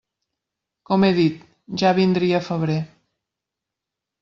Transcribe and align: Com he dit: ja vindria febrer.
Com 0.89 1.05
he 1.07 1.09
dit: 1.19 1.43
ja 1.83 1.93
vindria 1.99 2.41
febrer. 2.49 2.81